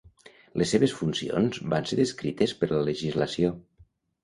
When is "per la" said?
2.63-2.83